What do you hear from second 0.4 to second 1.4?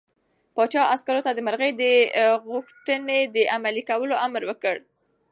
پاچا عسکرو ته د